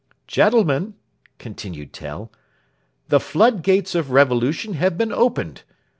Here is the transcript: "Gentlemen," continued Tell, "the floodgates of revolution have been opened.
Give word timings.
"Gentlemen," 0.25 0.95
continued 1.37 1.93
Tell, 1.93 2.31
"the 3.09 3.19
floodgates 3.19 3.93
of 3.93 4.09
revolution 4.09 4.73
have 4.73 4.97
been 4.97 5.11
opened. 5.11 5.61